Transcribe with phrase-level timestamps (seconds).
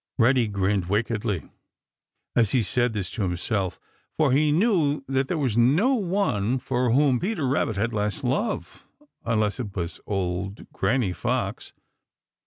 [0.17, 1.47] Reddy grinned wickedly
[2.35, 3.79] as he said this to himself,
[4.17, 8.83] for he knew that there was no one for whom Peter Rabbit had less love,
[9.25, 11.73] unless it was old Granny Fox.